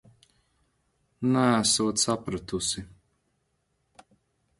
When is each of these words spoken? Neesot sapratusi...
Neesot 1.31 1.97
sapratusi... 2.03 2.79